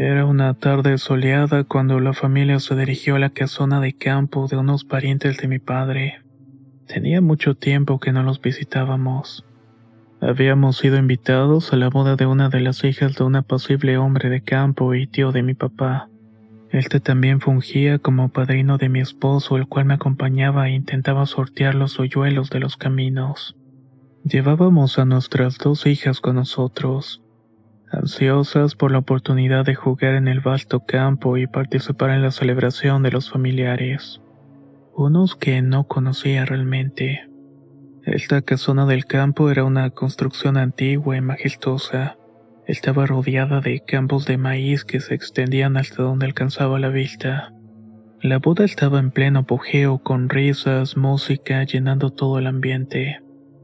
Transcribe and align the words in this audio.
Era 0.00 0.26
una 0.26 0.54
tarde 0.54 0.96
soleada 0.96 1.64
cuando 1.64 1.98
la 1.98 2.12
familia 2.12 2.60
se 2.60 2.76
dirigió 2.76 3.16
a 3.16 3.18
la 3.18 3.30
casona 3.30 3.80
de 3.80 3.94
campo 3.94 4.46
de 4.46 4.56
unos 4.56 4.84
parientes 4.84 5.38
de 5.38 5.48
mi 5.48 5.58
padre. 5.58 6.22
Tenía 6.86 7.20
mucho 7.20 7.56
tiempo 7.56 7.98
que 7.98 8.12
no 8.12 8.22
los 8.22 8.40
visitábamos. 8.40 9.44
Habíamos 10.20 10.76
sido 10.76 10.98
invitados 10.98 11.72
a 11.72 11.76
la 11.76 11.88
boda 11.88 12.14
de 12.14 12.26
una 12.26 12.48
de 12.48 12.60
las 12.60 12.84
hijas 12.84 13.16
de 13.16 13.24
un 13.24 13.34
apacible 13.34 13.98
hombre 13.98 14.30
de 14.30 14.40
campo 14.40 14.94
y 14.94 15.08
tío 15.08 15.32
de 15.32 15.42
mi 15.42 15.54
papá. 15.54 16.08
Este 16.70 17.00
también 17.00 17.40
fungía 17.40 17.98
como 17.98 18.28
padrino 18.28 18.78
de 18.78 18.88
mi 18.88 19.00
esposo, 19.00 19.56
el 19.56 19.66
cual 19.66 19.86
me 19.86 19.94
acompañaba 19.94 20.68
e 20.68 20.74
intentaba 20.74 21.26
sortear 21.26 21.74
los 21.74 21.98
hoyuelos 21.98 22.50
de 22.50 22.60
los 22.60 22.76
caminos. 22.76 23.56
Llevábamos 24.22 24.96
a 25.00 25.04
nuestras 25.04 25.58
dos 25.58 25.86
hijas 25.86 26.20
con 26.20 26.36
nosotros 26.36 27.20
ansiosas 27.90 28.74
por 28.74 28.92
la 28.92 28.98
oportunidad 28.98 29.64
de 29.64 29.74
jugar 29.74 30.14
en 30.14 30.28
el 30.28 30.40
vasto 30.40 30.80
campo 30.80 31.36
y 31.36 31.46
participar 31.46 32.10
en 32.10 32.22
la 32.22 32.30
celebración 32.30 33.02
de 33.02 33.10
los 33.10 33.30
familiares, 33.30 34.20
unos 34.94 35.36
que 35.36 35.62
no 35.62 35.84
conocía 35.84 36.44
realmente. 36.44 37.28
Esta 38.04 38.42
casona 38.42 38.86
del 38.86 39.04
campo 39.04 39.50
era 39.50 39.64
una 39.64 39.90
construcción 39.90 40.56
antigua 40.56 41.16
y 41.16 41.20
majestuosa. 41.20 42.16
Estaba 42.66 43.06
rodeada 43.06 43.60
de 43.60 43.80
campos 43.80 44.26
de 44.26 44.38
maíz 44.38 44.84
que 44.84 45.00
se 45.00 45.14
extendían 45.14 45.76
hasta 45.76 46.02
donde 46.02 46.26
alcanzaba 46.26 46.78
la 46.78 46.88
vista. 46.88 47.52
La 48.20 48.38
boda 48.38 48.64
estaba 48.64 48.98
en 48.98 49.10
pleno 49.10 49.40
apogeo 49.40 49.98
con 49.98 50.28
risas, 50.28 50.96
música 50.96 51.62
llenando 51.64 52.10
todo 52.10 52.38
el 52.38 52.46
ambiente. 52.46 53.20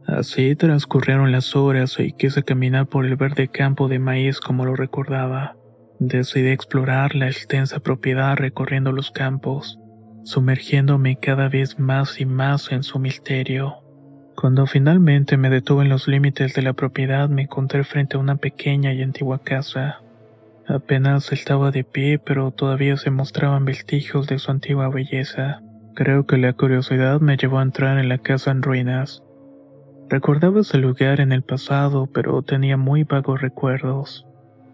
Así 0.07 0.55
transcurrieron 0.55 1.33
las 1.33 1.57
horas 1.57 1.99
y 1.99 2.13
quise 2.13 2.43
caminar 2.43 2.87
por 2.87 3.07
el 3.07 3.17
verde 3.17 3.49
campo 3.49 3.89
de 3.89 3.99
maíz 3.99 4.39
como 4.39 4.67
lo 4.67 4.77
recordaba. 4.77 5.57
Decidí 5.99 6.49
explorar 6.49 7.15
la 7.15 7.29
extensa 7.29 7.81
propiedad 7.81 8.37
recorriendo 8.37 8.93
los 8.93 9.11
campos, 9.11 9.79
sumergiéndome 10.25 11.17
cada 11.17 11.49
vez 11.49 11.79
más 11.79 12.21
y 12.21 12.27
más 12.27 12.71
en 12.71 12.83
su 12.83 12.99
misterio. 12.99 13.77
Cuando 14.37 14.67
finalmente 14.67 15.37
me 15.39 15.49
detuve 15.49 15.85
en 15.85 15.89
los 15.89 16.07
límites 16.07 16.55
de 16.55 16.63
la 16.63 16.75
propiedad 16.75 17.29
me 17.31 17.43
encontré 17.43 17.83
frente 17.85 18.17
a 18.17 18.21
una 18.21 18.37
pequeña 18.37 18.93
y 18.93 19.03
antigua 19.03 19.39
casa. 19.43 20.01
Apenas 20.67 21.33
estaba 21.33 21.71
de 21.71 21.85
pie, 21.85 22.19
pero 22.19 22.51
todavía 22.51 22.97
se 22.97 23.11
mostraban 23.11 23.65
vestigios 23.65 24.27
de 24.27 24.39
su 24.39 24.51
antigua 24.51 24.89
belleza. 24.89 25.63
Creo 25.95 26.27
que 26.27 26.37
la 26.37 26.53
curiosidad 26.53 27.21
me 27.21 27.37
llevó 27.37 27.59
a 27.59 27.63
entrar 27.63 27.99
en 27.99 28.09
la 28.09 28.19
casa 28.19 28.51
en 28.51 28.63
ruinas 28.63 29.24
Recordaba 30.09 30.61
ese 30.61 30.79
lugar 30.79 31.21
en 31.21 31.33
el 31.33 31.43
pasado, 31.43 32.07
pero 32.13 32.43
tenía 32.43 32.77
muy 32.77 33.05
vagos 33.05 33.41
recuerdos. 33.41 34.27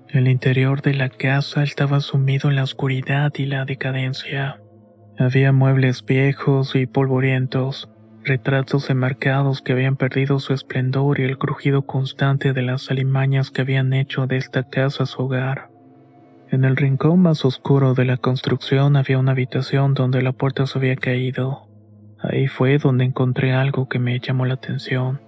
El 0.08 0.26
interior 0.26 0.82
de 0.82 0.94
la 0.94 1.08
casa 1.08 1.62
estaba 1.62 2.00
sumido 2.00 2.50
en 2.50 2.56
la 2.56 2.64
oscuridad 2.64 3.32
y 3.36 3.46
la 3.46 3.64
decadencia. 3.64 4.60
Había 5.18 5.52
muebles 5.52 6.04
viejos 6.04 6.74
y 6.74 6.86
polvorientos, 6.86 7.88
retratos 8.24 8.90
enmarcados 8.90 9.62
que 9.62 9.72
habían 9.72 9.96
perdido 9.96 10.40
su 10.40 10.52
esplendor 10.52 11.20
y 11.20 11.24
el 11.24 11.38
crujido 11.38 11.82
constante 11.82 12.52
de 12.52 12.62
las 12.62 12.90
alimañas 12.90 13.50
que 13.50 13.62
habían 13.62 13.92
hecho 13.92 14.26
de 14.26 14.36
esta 14.36 14.64
casa 14.64 15.06
su 15.06 15.22
hogar. 15.22 15.70
En 16.50 16.64
el 16.64 16.76
rincón 16.76 17.20
más 17.20 17.44
oscuro 17.44 17.94
de 17.94 18.04
la 18.04 18.16
construcción 18.16 18.96
había 18.96 19.18
una 19.18 19.32
habitación 19.32 19.94
donde 19.94 20.22
la 20.22 20.32
puerta 20.32 20.66
se 20.66 20.78
había 20.78 20.96
caído. 20.96 21.69
Ahí 22.22 22.48
fue 22.48 22.78
donde 22.78 23.04
encontré 23.04 23.52
algo 23.52 23.88
que 23.88 23.98
me 23.98 24.18
llamó 24.20 24.44
la 24.44 24.54
atención. 24.54 25.20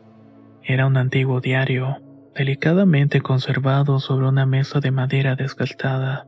Era 0.62 0.86
un 0.86 0.97
antiguo 0.97 1.41
diario, 1.41 1.98
delicadamente 2.34 3.20
conservado 3.20 3.98
sobre 3.98 4.28
una 4.28 4.47
mesa 4.47 4.80
de 4.80 4.91
madera 4.91 5.34
desgastada. 5.34 6.26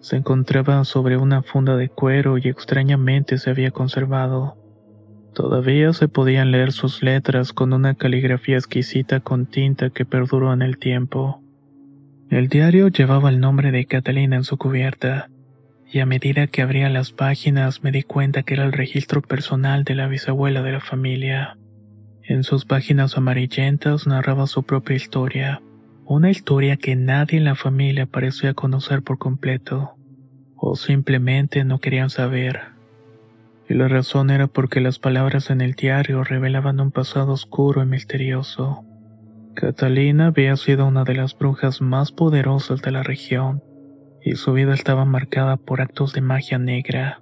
Se 0.00 0.16
encontraba 0.16 0.84
sobre 0.84 1.16
una 1.16 1.42
funda 1.42 1.76
de 1.76 1.88
cuero 1.88 2.38
y 2.38 2.48
extrañamente 2.48 3.38
se 3.38 3.50
había 3.50 3.70
conservado. 3.70 4.56
Todavía 5.34 5.92
se 5.92 6.08
podían 6.08 6.50
leer 6.50 6.72
sus 6.72 7.02
letras 7.02 7.52
con 7.52 7.74
una 7.74 7.94
caligrafía 7.94 8.56
exquisita 8.56 9.20
con 9.20 9.46
tinta 9.46 9.90
que 9.90 10.06
perduró 10.06 10.52
en 10.52 10.62
el 10.62 10.78
tiempo. 10.78 11.42
El 12.30 12.48
diario 12.48 12.88
llevaba 12.88 13.28
el 13.28 13.38
nombre 13.38 13.70
de 13.70 13.84
Catalina 13.84 14.36
en 14.36 14.44
su 14.44 14.56
cubierta, 14.56 15.28
y 15.90 16.00
a 16.00 16.06
medida 16.06 16.46
que 16.46 16.62
abría 16.62 16.88
las 16.88 17.12
páginas 17.12 17.82
me 17.82 17.92
di 17.92 18.02
cuenta 18.02 18.42
que 18.42 18.54
era 18.54 18.64
el 18.64 18.72
registro 18.72 19.22
personal 19.22 19.84
de 19.84 19.94
la 19.94 20.08
bisabuela 20.08 20.62
de 20.62 20.72
la 20.72 20.80
familia. 20.80 21.56
En 22.22 22.42
sus 22.42 22.64
páginas 22.64 23.16
amarillentas 23.16 24.06
narraba 24.06 24.46
su 24.46 24.64
propia 24.64 24.96
historia, 24.96 25.62
una 26.04 26.30
historia 26.30 26.76
que 26.76 26.96
nadie 26.96 27.38
en 27.38 27.44
la 27.44 27.54
familia 27.54 28.06
parecía 28.06 28.54
conocer 28.54 29.02
por 29.02 29.18
completo, 29.18 29.94
o 30.56 30.74
simplemente 30.74 31.64
no 31.64 31.78
querían 31.78 32.10
saber. 32.10 32.60
Y 33.68 33.74
la 33.74 33.88
razón 33.88 34.30
era 34.30 34.48
porque 34.48 34.80
las 34.80 34.98
palabras 34.98 35.50
en 35.50 35.60
el 35.60 35.74
diario 35.74 36.24
revelaban 36.24 36.80
un 36.80 36.90
pasado 36.90 37.32
oscuro 37.32 37.82
y 37.82 37.86
misterioso. 37.86 38.84
Catalina 39.54 40.26
había 40.26 40.56
sido 40.56 40.86
una 40.86 41.04
de 41.04 41.14
las 41.14 41.36
brujas 41.36 41.80
más 41.80 42.12
poderosas 42.12 42.82
de 42.82 42.90
la 42.90 43.02
región 43.02 43.62
y 44.26 44.34
su 44.34 44.52
vida 44.52 44.74
estaba 44.74 45.04
marcada 45.04 45.56
por 45.56 45.80
actos 45.80 46.12
de 46.12 46.20
magia 46.20 46.58
negra, 46.58 47.20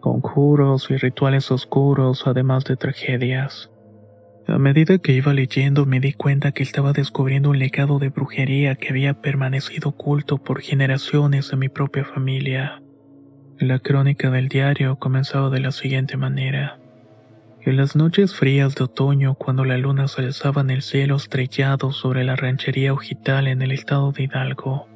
conjuros 0.00 0.90
y 0.90 0.96
rituales 0.96 1.50
oscuros, 1.50 2.26
además 2.26 2.64
de 2.64 2.76
tragedias. 2.76 3.70
A 4.46 4.56
medida 4.56 4.96
que 4.96 5.12
iba 5.12 5.34
leyendo 5.34 5.84
me 5.84 6.00
di 6.00 6.14
cuenta 6.14 6.52
que 6.52 6.62
estaba 6.62 6.94
descubriendo 6.94 7.50
un 7.50 7.58
legado 7.58 7.98
de 7.98 8.08
brujería 8.08 8.76
que 8.76 8.88
había 8.88 9.20
permanecido 9.20 9.90
oculto 9.90 10.38
por 10.38 10.62
generaciones 10.62 11.52
en 11.52 11.58
mi 11.58 11.68
propia 11.68 12.06
familia. 12.06 12.80
La 13.58 13.78
crónica 13.78 14.30
del 14.30 14.48
diario 14.48 14.96
comenzaba 14.96 15.50
de 15.50 15.60
la 15.60 15.70
siguiente 15.70 16.16
manera. 16.16 16.78
En 17.60 17.76
las 17.76 17.94
noches 17.94 18.34
frías 18.34 18.74
de 18.74 18.84
otoño, 18.84 19.34
cuando 19.34 19.66
la 19.66 19.76
luna 19.76 20.08
se 20.08 20.22
alzaba 20.22 20.62
en 20.62 20.70
el 20.70 20.80
cielo 20.80 21.16
estrellado 21.16 21.92
sobre 21.92 22.24
la 22.24 22.36
ranchería 22.36 22.94
Ojital 22.94 23.48
en 23.48 23.60
el 23.60 23.72
estado 23.72 24.12
de 24.12 24.22
Hidalgo, 24.22 24.87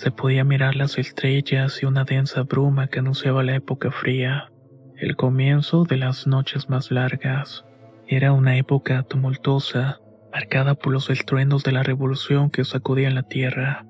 se 0.00 0.10
podía 0.10 0.44
mirar 0.44 0.76
las 0.76 0.96
estrellas 0.96 1.82
y 1.82 1.84
una 1.84 2.04
densa 2.04 2.44
bruma 2.44 2.86
que 2.86 3.00
anunciaba 3.00 3.42
la 3.42 3.54
época 3.54 3.90
fría, 3.90 4.50
el 4.96 5.14
comienzo 5.14 5.84
de 5.84 5.98
las 5.98 6.26
noches 6.26 6.70
más 6.70 6.90
largas. 6.90 7.66
Era 8.08 8.32
una 8.32 8.56
época 8.56 9.02
tumultuosa, 9.02 10.00
marcada 10.32 10.74
por 10.74 10.94
los 10.94 11.10
estruendos 11.10 11.64
de 11.64 11.72
la 11.72 11.82
revolución 11.82 12.48
que 12.48 12.64
sacudían 12.64 13.14
la 13.14 13.24
tierra. 13.24 13.84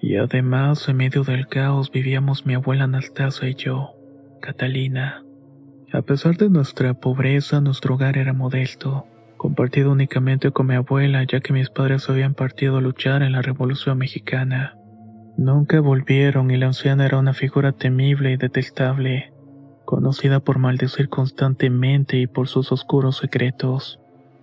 Y 0.00 0.16
además, 0.16 0.88
en 0.88 0.96
medio 0.96 1.22
del 1.22 1.46
caos 1.46 1.92
vivíamos 1.92 2.46
mi 2.46 2.54
abuela 2.54 2.84
Anastasia 2.84 3.48
y 3.48 3.54
yo, 3.54 3.94
Catalina. 4.42 5.22
A 5.92 6.02
pesar 6.02 6.36
de 6.36 6.50
nuestra 6.50 6.94
pobreza, 6.94 7.60
nuestro 7.60 7.94
hogar 7.94 8.18
era 8.18 8.32
modesto, 8.32 9.06
compartido 9.36 9.92
únicamente 9.92 10.50
con 10.50 10.66
mi 10.66 10.74
abuela 10.74 11.22
ya 11.22 11.38
que 11.38 11.52
mis 11.52 11.70
padres 11.70 12.10
habían 12.10 12.34
partido 12.34 12.78
a 12.78 12.80
luchar 12.80 13.22
en 13.22 13.30
la 13.30 13.40
Revolución 13.40 13.98
Mexicana. 13.98 14.80
Nunca 15.36 15.80
volvieron 15.80 16.50
y 16.50 16.56
la 16.56 16.66
anciana 16.66 17.06
era 17.06 17.18
una 17.18 17.34
figura 17.34 17.72
temible 17.72 18.32
y 18.32 18.36
detestable, 18.36 19.32
conocida 19.84 20.40
por 20.40 20.58
maldecir 20.58 21.08
constantemente 21.08 22.18
y 22.18 22.26
por 22.26 22.46
sus 22.46 22.70
oscuros 22.70 23.16
secretos. 23.16 23.98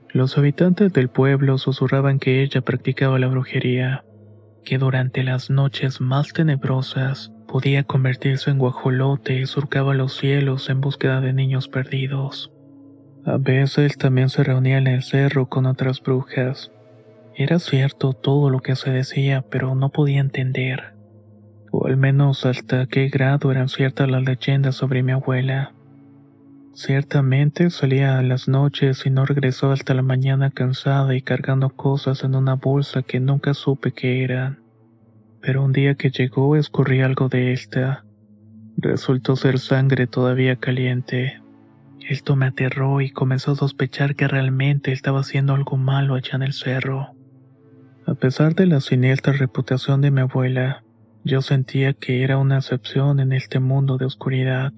Los 0.09 0.37
habitantes 0.37 0.91
del 0.91 1.07
pueblo 1.07 1.57
susurraban 1.57 2.19
que 2.19 2.43
ella 2.43 2.61
practicaba 2.61 3.19
la 3.19 3.27
brujería, 3.27 4.03
que 4.65 4.77
durante 4.77 5.23
las 5.23 5.49
noches 5.49 6.01
más 6.01 6.33
tenebrosas 6.33 7.31
podía 7.47 7.83
convertirse 7.83 8.51
en 8.51 8.57
guajolote 8.57 9.39
y 9.39 9.45
surcaba 9.45 9.93
los 9.93 10.17
cielos 10.17 10.69
en 10.69 10.81
búsqueda 10.81 11.21
de 11.21 11.31
niños 11.31 11.69
perdidos. 11.69 12.51
A 13.25 13.37
veces 13.37 13.97
también 13.97 14.29
se 14.29 14.43
reunía 14.43 14.77
en 14.77 14.87
el 14.87 15.03
cerro 15.03 15.47
con 15.47 15.65
otras 15.65 16.01
brujas, 16.01 16.71
era 17.35 17.59
cierto 17.59 18.13
todo 18.13 18.49
lo 18.49 18.59
que 18.59 18.75
se 18.75 18.91
decía, 18.91 19.43
pero 19.49 19.75
no 19.75 19.89
podía 19.89 20.19
entender. 20.19 20.93
o 21.71 21.87
al 21.87 21.95
menos 21.97 22.45
hasta 22.45 22.85
qué 22.87 23.07
grado 23.07 23.51
eran 23.51 23.69
ciertas 23.69 24.09
las 24.09 24.23
leyendas 24.23 24.75
sobre 24.75 25.03
mi 25.03 25.13
abuela. 25.13 25.73
Ciertamente 26.73 27.69
salía 27.69 28.17
a 28.17 28.21
las 28.21 28.47
noches 28.47 29.05
y 29.05 29.09
no 29.09 29.25
regresó 29.25 29.71
hasta 29.71 29.93
la 29.93 30.01
mañana 30.01 30.51
cansada 30.51 31.15
y 31.15 31.21
cargando 31.21 31.69
cosas 31.69 32.23
en 32.23 32.35
una 32.35 32.55
bolsa 32.55 33.03
que 33.03 33.19
nunca 33.19 33.53
supe 33.53 33.93
qué 33.93 34.23
eran. 34.23 34.59
Pero 35.41 35.63
un 35.63 35.73
día 35.73 35.95
que 35.95 36.09
llegó 36.11 36.55
escurrí 36.55 37.01
algo 37.01 37.29
de 37.29 37.53
esta. 37.53 38.05
Resultó 38.77 39.35
ser 39.35 39.59
sangre 39.59 40.07
todavía 40.07 40.57
caliente. 40.57 41.41
Esto 42.07 42.35
me 42.35 42.47
aterró 42.47 42.99
y 43.01 43.11
comenzó 43.11 43.51
a 43.51 43.55
sospechar 43.55 44.15
que 44.15 44.27
realmente 44.27 44.91
estaba 44.91 45.21
haciendo 45.21 45.53
algo 45.53 45.77
malo 45.77 46.15
allá 46.15 46.35
en 46.35 46.43
el 46.43 46.53
cerro. 46.53 47.15
A 48.07 48.15
pesar 48.15 48.55
de 48.55 48.65
la 48.65 48.81
siniestra 48.81 49.33
reputación 49.33 50.01
de 50.01 50.11
mi 50.11 50.21
abuela, 50.21 50.83
yo 51.23 51.41
sentía 51.41 51.93
que 51.93 52.23
era 52.23 52.37
una 52.37 52.57
excepción 52.57 53.19
en 53.19 53.31
este 53.31 53.59
mundo 53.59 53.97
de 53.97 54.05
oscuridad. 54.05 54.73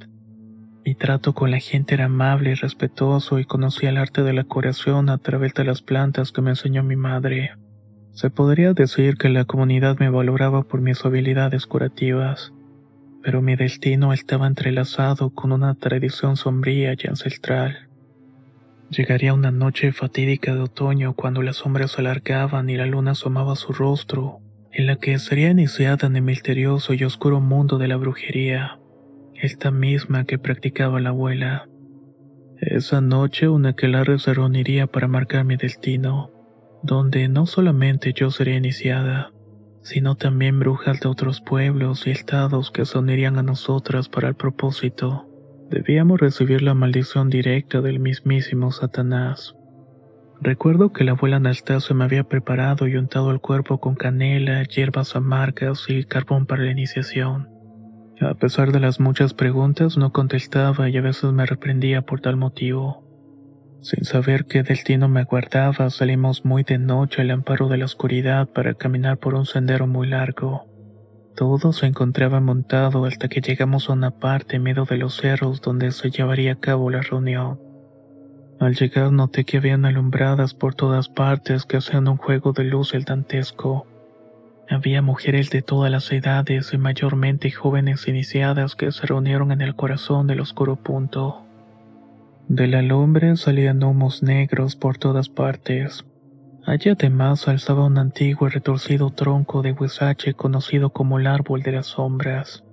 Mi 0.85 0.93
trato 0.93 1.33
con 1.33 1.49
la 1.49 1.59
gente 1.59 1.93
era 1.93 2.05
amable 2.05 2.51
y 2.51 2.55
respetuoso 2.55 3.39
y 3.39 3.45
conocía 3.45 3.89
el 3.89 3.97
arte 3.97 4.23
de 4.23 4.33
la 4.33 4.43
curación 4.43 5.09
a 5.09 5.17
través 5.17 5.53
de 5.53 5.63
las 5.63 5.81
plantas 5.81 6.33
que 6.33 6.41
me 6.41 6.49
enseñó 6.49 6.83
mi 6.83 6.97
madre. 6.97 7.51
Se 8.11 8.29
podría 8.29 8.73
decir 8.73 9.15
que 9.15 9.29
la 9.29 9.45
comunidad 9.45 9.97
me 9.99 10.09
valoraba 10.09 10.63
por 10.63 10.81
mis 10.81 11.03
habilidades 11.05 11.65
curativas, 11.65 12.51
pero 13.23 13.41
mi 13.41 13.55
destino 13.55 14.11
estaba 14.11 14.47
entrelazado 14.47 15.29
con 15.29 15.53
una 15.53 15.75
tradición 15.75 16.35
sombría 16.35 16.93
y 16.93 17.07
ancestral. 17.07 17.87
Llegaría 18.95 19.33
una 19.33 19.49
noche 19.49 19.91
fatídica 19.91 20.53
de 20.53 20.61
otoño 20.61 21.15
cuando 21.15 21.41
las 21.41 21.57
sombras 21.57 21.93
se 21.93 22.01
alargaban 22.01 22.69
y 22.69 22.77
la 22.77 22.85
luna 22.85 23.11
asomaba 23.11 23.55
su 23.55 23.73
rostro, 23.73 24.39
en 24.71 24.85
la 24.85 24.97
que 24.97 25.17
sería 25.17 25.49
iniciada 25.49 26.05
en 26.05 26.15
el 26.15 26.21
misterioso 26.21 26.93
y 26.93 27.03
oscuro 27.03 27.39
mundo 27.39 27.79
de 27.79 27.87
la 27.87 27.97
brujería 27.97 28.79
esta 29.33 29.71
misma 29.71 30.25
que 30.25 30.37
practicaba 30.37 31.01
la 31.01 31.09
abuela. 31.09 31.67
Esa 32.59 33.01
noche 33.01 33.49
una 33.49 33.69
aquelarre 33.69 34.19
se 34.19 34.33
reuniría 34.33 34.87
para 34.87 35.07
marcar 35.07 35.43
mi 35.43 35.57
destino, 35.57 36.31
donde 36.83 37.27
no 37.27 37.45
solamente 37.45 38.13
yo 38.13 38.29
sería 38.29 38.55
iniciada, 38.55 39.31
sino 39.81 40.15
también 40.15 40.59
brujas 40.59 40.99
de 41.01 41.09
otros 41.09 41.41
pueblos 41.41 42.05
y 42.05 42.11
estados 42.11 42.69
que 42.69 42.85
se 42.85 42.99
unirían 42.99 43.39
a 43.39 43.43
nosotras 43.43 44.07
para 44.07 44.29
el 44.29 44.35
propósito. 44.35 45.27
Debíamos 45.69 46.19
recibir 46.19 46.61
la 46.61 46.73
maldición 46.73 47.29
directa 47.29 47.81
del 47.81 47.99
mismísimo 47.99 48.71
Satanás. 48.71 49.55
Recuerdo 50.41 50.91
que 50.91 51.03
la 51.03 51.11
abuela 51.11 51.37
Anastasia 51.37 51.95
me 51.95 52.03
había 52.03 52.25
preparado 52.25 52.87
y 52.87 52.97
untado 52.97 53.31
el 53.31 53.39
cuerpo 53.39 53.79
con 53.79 53.95
canela, 53.95 54.63
hierbas 54.63 55.15
amargas 55.15 55.85
y 55.87 56.03
carbón 56.03 56.45
para 56.45 56.63
la 56.63 56.71
iniciación. 56.71 57.49
A 58.19 58.33
pesar 58.35 58.71
de 58.71 58.79
las 58.79 58.99
muchas 58.99 59.33
preguntas, 59.33 59.97
no 59.97 60.11
contestaba 60.11 60.89
y 60.89 60.97
a 60.97 61.01
veces 61.01 61.31
me 61.31 61.45
reprendía 61.45 62.01
por 62.03 62.21
tal 62.21 62.37
motivo. 62.37 63.03
Sin 63.81 64.05
saber 64.05 64.45
qué 64.45 64.63
destino 64.63 65.09
me 65.09 65.21
aguardaba, 65.21 65.89
salimos 65.89 66.45
muy 66.45 66.63
de 66.63 66.77
noche 66.77 67.21
al 67.21 67.31
amparo 67.31 67.67
de 67.67 67.77
la 67.77 67.85
oscuridad 67.85 68.47
para 68.47 68.75
caminar 68.75 69.17
por 69.17 69.35
un 69.35 69.45
sendero 69.45 69.87
muy 69.87 70.07
largo. 70.07 70.72
Todo 71.35 71.73
se 71.73 71.87
encontraba 71.87 72.39
montado 72.39 73.05
hasta 73.05 73.27
que 73.27 73.41
llegamos 73.41 73.89
a 73.89 73.93
una 73.93 74.11
parte 74.11 74.57
en 74.57 74.63
medio 74.63 74.85
de 74.85 74.97
los 74.97 75.17
cerros 75.17 75.61
donde 75.61 75.91
se 75.91 76.11
llevaría 76.11 76.53
a 76.53 76.59
cabo 76.59 76.91
la 76.91 77.01
reunión. 77.01 77.59
Al 78.59 78.75
llegar 78.75 79.11
noté 79.11 79.43
que 79.43 79.57
habían 79.57 79.85
alumbradas 79.85 80.53
por 80.53 80.75
todas 80.75 81.09
partes 81.09 81.65
que 81.65 81.77
hacían 81.77 82.07
un 82.07 82.17
juego 82.17 82.53
de 82.53 82.63
luz 82.63 82.93
el 82.93 83.03
dantesco. 83.03 83.87
Había 84.69 85.01
mujeres 85.01 85.49
de 85.49 85.61
todas 85.61 85.91
las 85.91 86.11
edades 86.11 86.71
y 86.73 86.77
mayormente 86.77 87.51
jóvenes 87.51 88.07
iniciadas 88.07 88.75
que 88.75 88.91
se 88.91 89.05
reunieron 89.07 89.51
en 89.51 89.61
el 89.61 89.75
corazón 89.75 90.27
del 90.27 90.39
oscuro 90.39 90.75
punto. 90.75 91.43
De 92.47 92.67
la 92.67 92.81
lumbre 92.81 93.35
salían 93.37 93.83
humos 93.83 94.21
negros 94.21 94.75
por 94.75 94.97
todas 94.97 95.29
partes. 95.29 96.05
Allí 96.65 96.89
además 96.89 97.47
alzaba 97.47 97.85
un 97.85 97.97
antiguo 97.97 98.47
y 98.47 98.51
retorcido 98.51 99.11
tronco 99.11 99.61
de 99.61 99.73
huizache 99.73 100.33
conocido 100.33 100.91
como 100.91 101.19
el 101.19 101.27
árbol 101.27 101.61
de 101.61 101.73
las 101.73 101.87
sombras. 101.87 102.63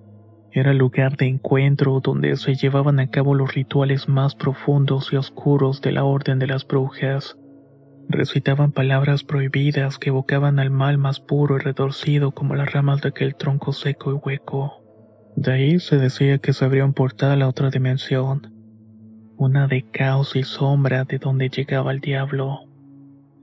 Era 0.52 0.70
el 0.70 0.78
lugar 0.78 1.16
de 1.16 1.26
encuentro 1.26 2.00
donde 2.00 2.37
se 2.37 2.54
llevaban 2.54 3.00
a 3.00 3.08
cabo 3.08 3.34
los 3.34 3.54
rituales 3.54 4.08
más 4.08 4.34
profundos 4.34 5.12
y 5.12 5.16
oscuros 5.16 5.81
de 5.81 5.92
la 5.92 6.04
Orden 6.04 6.38
de 6.38 6.46
las 6.46 6.66
Brujas 6.66 7.37
recitaban 8.10 8.72
palabras 8.72 9.22
prohibidas 9.22 9.98
que 9.98 10.10
evocaban 10.10 10.58
al 10.58 10.70
mal 10.70 10.98
más 10.98 11.20
puro 11.20 11.56
y 11.56 11.60
retorcido 11.60 12.32
como 12.32 12.56
las 12.56 12.72
ramas 12.72 13.00
de 13.00 13.10
aquel 13.10 13.37
tronco 13.37 13.72
seco 13.72 14.10
y 14.10 14.14
hueco. 14.14 14.82
De 15.37 15.52
ahí 15.52 15.78
se 15.78 15.96
decía 15.96 16.38
que 16.38 16.52
se 16.52 16.64
abría 16.64 16.84
un 16.84 16.92
portal 16.92 17.40
a 17.40 17.48
otra 17.48 17.70
dimensión, 17.70 18.52
una 19.37 19.69
de 19.69 19.88
caos 19.90 20.34
y 20.34 20.42
sombra 20.42 21.04
de 21.04 21.19
donde 21.19 21.48
llegaba 21.48 21.92
el 21.92 22.00
diablo. 22.00 22.69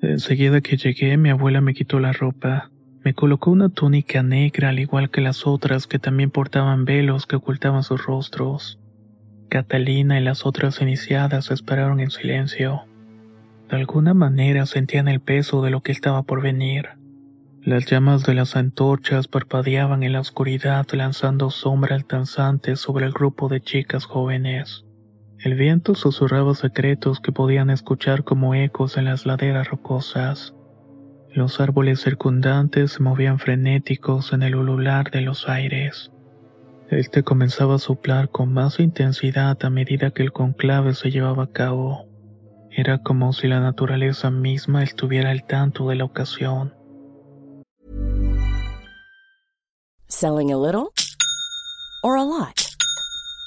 Enseguida 0.02 0.62
que 0.62 0.78
llegué, 0.78 1.18
mi 1.18 1.30
abuela 1.30 1.60
me 1.62 1.74
quitó 1.74 2.00
la 2.00 2.14
ropa. 2.14 2.70
Me 3.04 3.14
colocó 3.14 3.52
una 3.52 3.70
túnica 3.70 4.22
negra 4.22 4.70
al 4.70 4.80
igual 4.80 5.10
que 5.10 5.22
las 5.22 5.48
otras 5.48 5.88
que 5.88 5.98
también 5.98 6.30
portaban 6.30 6.86
velos 6.86 7.26
que 7.26 7.36
ocultaban 7.36 7.84
sus 7.84 8.06
rostros. 8.06 8.80
Catalina 9.50 10.20
y 10.20 10.24
las 10.24 10.46
otras 10.46 10.82
iniciadas 10.82 11.52
esperaron 11.52 12.00
en 12.00 12.12
silencio. 12.12 12.82
De 13.70 13.78
alguna 13.78 14.14
manera 14.14 14.66
sentían 14.66 15.08
el 15.08 15.20
peso 15.20 15.62
de 15.62 15.72
lo 15.72 15.82
que 15.82 15.92
estaba 15.92 16.24
por 16.24 16.42
venir. 16.42 16.90
Las 17.64 17.86
llamas 17.86 18.24
de 18.24 18.34
las 18.34 18.56
antorchas 18.56 19.28
parpadeaban 19.28 20.04
en 20.04 20.14
la 20.14 20.22
oscuridad 20.22 20.86
lanzando 20.94 21.50
sombras 21.50 22.08
danzantes 22.08 22.80
sobre 22.80 23.06
el 23.06 23.12
grupo 23.12 23.50
de 23.50 23.62
chicas 23.62 24.06
jóvenes. 24.06 24.87
El 25.40 25.54
viento 25.54 25.94
susurraba 25.94 26.56
secretos 26.56 27.20
que 27.20 27.32
podían 27.32 27.70
escuchar 27.70 28.24
como 28.24 28.56
ecos 28.56 28.98
en 28.98 29.06
las 29.06 29.26
laderas 29.28 29.70
rocosas. 29.70 30.56
Los 31.32 31.60
árboles 31.60 32.02
circundantes 32.02 32.94
se 32.94 33.04
movían 33.04 33.38
frenéticos 33.38 34.34
en 34.34 34.42
el 34.42 34.56
ulular 34.56 35.12
de 35.12 35.22
los 35.22 35.48
aires. 35.48 36.12
Este 36.90 37.22
comenzaba 37.22 37.76
a 37.76 37.80
soplar 37.80 38.30
con 38.30 38.52
más 38.52 38.80
intensidad 38.80 39.58
a 39.64 39.70
medida 39.70 40.12
que 40.12 40.24
el 40.24 40.32
conclave 40.32 40.96
se 40.96 41.12
llevaba 41.12 41.44
a 41.44 41.52
cabo. 41.52 42.08
Era 42.72 43.04
como 43.04 43.32
si 43.34 43.48
la 43.48 43.60
naturaleza 43.60 44.32
misma 44.32 44.84
estuviera 44.84 45.30
al 45.30 45.46
tanto 45.46 45.90
de 45.90 45.96
la 45.98 46.06
ocasión. 46.06 46.74
Selling 50.08 50.52
a 50.52 50.58
little 50.58 50.94
or 52.04 52.18
a 52.18 52.24
lot? 52.24 52.67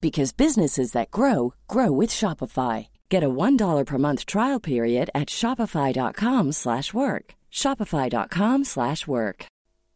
because 0.00 0.32
businesses 0.32 0.92
that 0.92 1.10
grow 1.10 1.54
grow 1.68 1.90
with 1.92 2.10
Shopify. 2.10 2.88
Get 3.08 3.22
a 3.22 3.28
$1 3.28 3.86
per 3.86 3.98
month 3.98 4.26
trial 4.26 4.60
period 4.60 5.10
at 5.14 5.28
Shopify.com 5.28 6.52
slash 6.52 6.94
work. 6.94 7.34
Shopify.com 7.52 8.64
slash 8.64 9.06
work. 9.06 9.46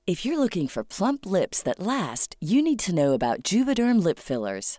If 0.06 0.26
you're 0.26 0.38
looking 0.38 0.68
for 0.68 0.84
plump 0.84 1.25
lips 1.25 1.62
that 1.62 1.80
last, 1.80 2.37
you 2.38 2.61
need 2.62 2.78
to 2.80 2.94
know 2.94 3.14
about 3.14 3.42
Juvederm 3.42 4.02
lip 4.02 4.18
fillers. 4.18 4.78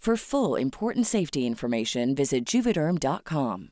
For 0.00 0.16
full 0.16 0.58
important 0.58 1.06
safety 1.06 1.46
information, 1.46 2.14
visit 2.14 2.46
juvederm.com. 2.46 3.68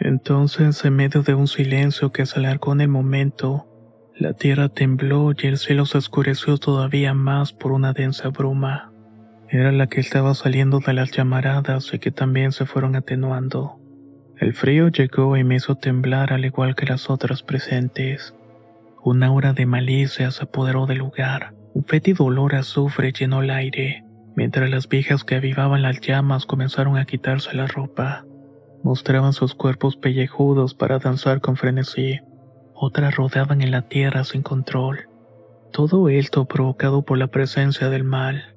Entonces, 0.00 0.82
en 0.86 0.96
medio 0.96 1.22
de 1.22 1.34
un 1.34 1.46
silencio 1.46 2.10
que 2.10 2.24
se 2.24 2.38
alargó 2.38 2.72
en 2.72 2.80
el 2.80 2.88
momento, 2.88 3.66
la 4.16 4.32
tierra 4.32 4.70
tembló 4.70 5.32
y 5.36 5.46
el 5.46 5.58
cielo 5.58 5.84
se 5.84 5.98
oscureció 5.98 6.56
todavía 6.56 7.12
más 7.12 7.52
por 7.52 7.72
una 7.72 7.92
densa 7.92 8.30
bruma. 8.30 8.92
Era 9.50 9.72
la 9.72 9.88
que 9.88 10.00
estaba 10.00 10.32
saliendo 10.32 10.80
de 10.80 10.94
las 10.94 11.10
llamaradas 11.10 11.92
y 11.92 11.98
que 11.98 12.10
también 12.10 12.52
se 12.52 12.64
fueron 12.64 12.96
atenuando. 12.96 13.78
El 14.38 14.54
frío 14.54 14.88
llegó 14.88 15.36
y 15.36 15.44
me 15.44 15.56
hizo 15.56 15.74
temblar 15.74 16.32
al 16.32 16.46
igual 16.46 16.74
que 16.74 16.86
las 16.86 17.10
otras 17.10 17.42
presentes. 17.42 18.34
Una 19.06 19.26
aura 19.26 19.52
de 19.52 19.66
malicia 19.66 20.30
se 20.30 20.44
apoderó 20.44 20.86
del 20.86 20.96
lugar. 20.96 21.52
Un 21.74 21.84
fétido 21.84 22.24
olor 22.24 22.54
a 22.54 22.60
azufre 22.60 23.12
llenó 23.12 23.42
el 23.42 23.50
aire, 23.50 24.02
mientras 24.34 24.70
las 24.70 24.88
viejas 24.88 25.24
que 25.24 25.34
avivaban 25.34 25.82
las 25.82 26.00
llamas 26.00 26.46
comenzaron 26.46 26.96
a 26.96 27.04
quitarse 27.04 27.54
la 27.54 27.66
ropa. 27.66 28.24
Mostraban 28.82 29.34
sus 29.34 29.54
cuerpos 29.54 29.96
pellejudos 29.96 30.72
para 30.72 31.00
danzar 31.00 31.42
con 31.42 31.56
frenesí. 31.56 32.20
Otras 32.74 33.14
rodaban 33.14 33.60
en 33.60 33.72
la 33.72 33.82
tierra 33.88 34.24
sin 34.24 34.40
control. 34.40 35.10
Todo 35.70 36.08
esto 36.08 36.46
provocado 36.46 37.02
por 37.02 37.18
la 37.18 37.26
presencia 37.26 37.90
del 37.90 38.04
mal. 38.04 38.54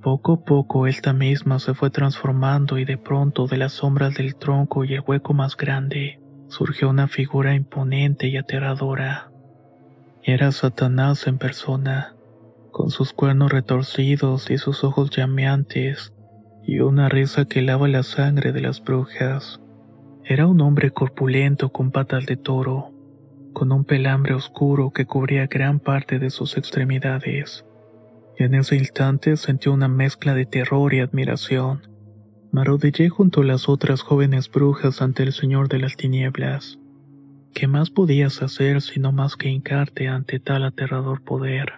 Poco 0.00 0.34
a 0.34 0.44
poco 0.44 0.86
esta 0.86 1.12
misma 1.12 1.58
se 1.58 1.74
fue 1.74 1.90
transformando 1.90 2.78
y 2.78 2.84
de 2.84 2.98
pronto 2.98 3.48
de 3.48 3.56
las 3.56 3.72
sombras 3.72 4.14
del 4.14 4.36
tronco 4.36 4.84
y 4.84 4.94
el 4.94 5.02
hueco 5.04 5.34
más 5.34 5.56
grande 5.56 6.20
surgió 6.46 6.88
una 6.88 7.08
figura 7.08 7.54
imponente 7.54 8.28
y 8.28 8.36
aterradora. 8.36 9.32
Era 10.22 10.52
Satanás 10.52 11.26
en 11.26 11.38
persona, 11.38 12.14
con 12.72 12.90
sus 12.90 13.12
cuernos 13.12 13.50
retorcidos 13.50 14.50
y 14.50 14.58
sus 14.58 14.84
ojos 14.84 15.10
llameantes 15.10 16.12
y 16.64 16.80
una 16.80 17.08
risa 17.08 17.46
que 17.46 17.62
lava 17.62 17.88
la 17.88 18.02
sangre 18.02 18.52
de 18.52 18.60
las 18.60 18.82
brujas. 18.82 19.60
Era 20.24 20.46
un 20.46 20.60
hombre 20.60 20.90
corpulento 20.90 21.70
con 21.70 21.90
patas 21.92 22.26
de 22.26 22.36
toro, 22.36 22.92
con 23.54 23.72
un 23.72 23.84
pelambre 23.84 24.34
oscuro 24.34 24.90
que 24.90 25.06
cubría 25.06 25.46
gran 25.46 25.80
parte 25.80 26.18
de 26.18 26.30
sus 26.30 26.56
extremidades. 26.58 27.64
Y 28.38 28.44
en 28.44 28.54
ese 28.54 28.76
instante 28.76 29.36
sentí 29.36 29.68
una 29.68 29.88
mezcla 29.88 30.34
de 30.34 30.46
terror 30.46 30.92
y 30.92 31.00
admiración. 31.00 31.88
Me 32.52 32.60
arrodillé 32.60 33.08
junto 33.08 33.40
a 33.40 33.44
las 33.44 33.68
otras 33.68 34.02
jóvenes 34.02 34.50
brujas 34.50 35.00
ante 35.00 35.22
el 35.22 35.32
Señor 35.32 35.68
de 35.68 35.78
las 35.78 35.96
Tinieblas. 35.96 36.77
¿Qué 37.54 37.66
más 37.66 37.90
podías 37.90 38.42
hacer 38.42 38.82
sino 38.82 39.12
más 39.12 39.36
que 39.36 39.48
hincarte 39.48 40.08
ante 40.08 40.38
tal 40.38 40.64
aterrador 40.64 41.22
poder? 41.22 41.72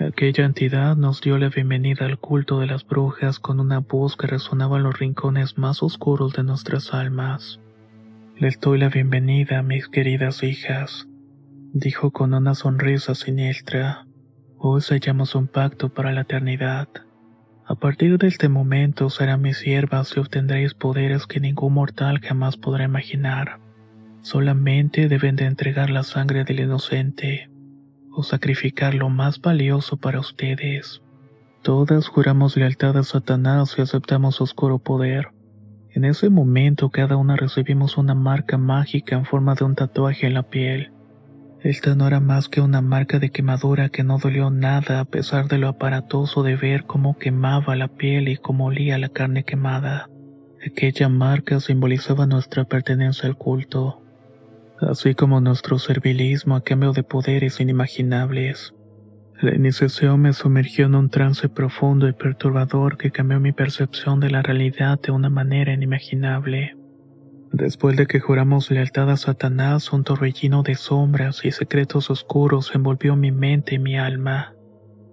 Aquella 0.00 0.44
entidad 0.44 0.96
nos 0.96 1.20
dio 1.20 1.38
la 1.38 1.48
bienvenida 1.48 2.04
al 2.04 2.18
culto 2.18 2.58
de 2.58 2.66
las 2.66 2.84
brujas 2.84 3.38
con 3.38 3.60
una 3.60 3.78
voz 3.78 4.16
que 4.16 4.26
resonaba 4.26 4.76
en 4.76 4.82
los 4.82 4.98
rincones 4.98 5.56
más 5.56 5.82
oscuros 5.82 6.32
de 6.34 6.42
nuestras 6.42 6.92
almas. 6.92 7.60
Les 8.36 8.58
doy 8.58 8.78
la 8.78 8.88
bienvenida, 8.88 9.62
mis 9.62 9.88
queridas 9.88 10.42
hijas, 10.42 11.06
dijo 11.72 12.10
con 12.10 12.34
una 12.34 12.54
sonrisa 12.54 13.14
siniestra. 13.14 14.06
Hoy 14.58 14.80
sellamos 14.80 15.34
un 15.36 15.46
pacto 15.46 15.88
para 15.88 16.12
la 16.12 16.22
eternidad. 16.22 16.88
A 17.64 17.76
partir 17.76 18.18
de 18.18 18.26
este 18.26 18.48
momento 18.48 19.08
serán 19.08 19.42
mis 19.42 19.58
siervas 19.58 20.12
y 20.16 20.20
obtendréis 20.20 20.74
poderes 20.74 21.26
que 21.26 21.40
ningún 21.40 21.72
mortal 21.74 22.20
jamás 22.20 22.56
podrá 22.56 22.84
imaginar. 22.84 23.63
Solamente 24.24 25.06
deben 25.06 25.36
de 25.36 25.44
entregar 25.44 25.90
la 25.90 26.02
sangre 26.02 26.44
del 26.44 26.60
inocente 26.60 27.50
o 28.10 28.22
sacrificar 28.22 28.94
lo 28.94 29.10
más 29.10 29.38
valioso 29.38 29.98
para 29.98 30.18
ustedes. 30.18 31.02
Todas 31.60 32.08
juramos 32.08 32.56
lealtad 32.56 32.96
a 32.96 33.02
Satanás 33.02 33.74
y 33.76 33.82
aceptamos 33.82 34.36
su 34.36 34.44
oscuro 34.44 34.78
poder. 34.78 35.28
En 35.90 36.06
ese 36.06 36.30
momento 36.30 36.88
cada 36.88 37.18
una 37.18 37.36
recibimos 37.36 37.98
una 37.98 38.14
marca 38.14 38.56
mágica 38.56 39.14
en 39.14 39.26
forma 39.26 39.56
de 39.56 39.66
un 39.66 39.74
tatuaje 39.74 40.26
en 40.26 40.32
la 40.32 40.44
piel. 40.44 40.90
Esta 41.60 41.94
no 41.94 42.06
era 42.06 42.20
más 42.20 42.48
que 42.48 42.62
una 42.62 42.80
marca 42.80 43.18
de 43.18 43.28
quemadura 43.28 43.90
que 43.90 44.04
no 44.04 44.16
dolió 44.16 44.48
nada 44.48 45.00
a 45.00 45.04
pesar 45.04 45.48
de 45.48 45.58
lo 45.58 45.68
aparatoso 45.68 46.42
de 46.42 46.56
ver 46.56 46.86
cómo 46.86 47.18
quemaba 47.18 47.76
la 47.76 47.88
piel 47.88 48.28
y 48.28 48.38
cómo 48.38 48.66
olía 48.68 48.96
la 48.96 49.10
carne 49.10 49.44
quemada. 49.44 50.08
Aquella 50.66 51.10
marca 51.10 51.60
simbolizaba 51.60 52.24
nuestra 52.24 52.64
pertenencia 52.64 53.28
al 53.28 53.36
culto 53.36 54.00
así 54.80 55.14
como 55.14 55.40
nuestro 55.40 55.78
servilismo 55.78 56.56
a 56.56 56.62
cambio 56.62 56.92
de 56.92 57.02
poderes 57.02 57.60
inimaginables. 57.60 58.74
La 59.40 59.54
iniciación 59.54 60.22
me 60.22 60.32
sumergió 60.32 60.86
en 60.86 60.94
un 60.94 61.10
trance 61.10 61.48
profundo 61.48 62.08
y 62.08 62.12
perturbador 62.12 62.96
que 62.96 63.10
cambió 63.10 63.40
mi 63.40 63.52
percepción 63.52 64.20
de 64.20 64.30
la 64.30 64.42
realidad 64.42 65.00
de 65.00 65.12
una 65.12 65.28
manera 65.28 65.72
inimaginable. 65.72 66.76
Después 67.52 67.96
de 67.96 68.06
que 68.06 68.20
juramos 68.20 68.70
lealtad 68.70 69.10
a 69.10 69.16
Satanás, 69.16 69.92
un 69.92 70.02
torbellino 70.02 70.62
de 70.62 70.74
sombras 70.74 71.44
y 71.44 71.52
secretos 71.52 72.10
oscuros 72.10 72.74
envolvió 72.74 73.16
mi 73.16 73.32
mente 73.32 73.76
y 73.76 73.78
mi 73.78 73.96
alma. 73.96 74.54